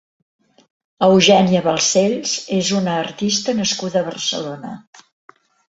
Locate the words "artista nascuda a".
3.05-4.11